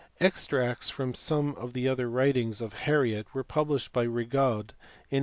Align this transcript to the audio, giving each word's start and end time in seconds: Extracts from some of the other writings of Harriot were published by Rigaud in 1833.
Extracts 0.19 0.89
from 0.89 1.13
some 1.13 1.53
of 1.57 1.73
the 1.73 1.87
other 1.87 2.09
writings 2.09 2.59
of 2.59 2.73
Harriot 2.73 3.27
were 3.35 3.43
published 3.43 3.93
by 3.93 4.01
Rigaud 4.05 4.71
in 4.71 5.19
1833. 5.19 5.19